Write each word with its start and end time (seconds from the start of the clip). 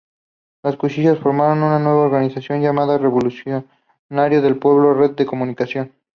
Las 0.63 0.77
cuchillas 0.77 1.19
formaron 1.19 1.61
una 1.61 1.77
nueva 1.77 2.05
organización 2.05 2.59
llamada 2.59 2.97
Revolucionario 2.97 4.41
del 4.41 4.57
Pueblo 4.57 4.95
Red 4.95 5.11
de 5.11 5.27
Comunicación. 5.27 5.91